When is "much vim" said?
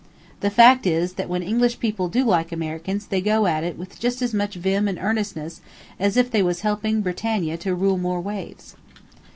4.33-4.87